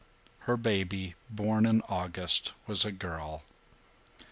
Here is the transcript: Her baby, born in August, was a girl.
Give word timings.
Her 0.49 0.57
baby, 0.57 1.13
born 1.29 1.67
in 1.67 1.83
August, 1.87 2.53
was 2.65 2.85
a 2.85 2.91
girl. 2.91 3.43